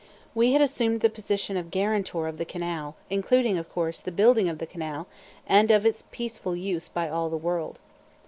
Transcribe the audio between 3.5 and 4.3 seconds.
of course, the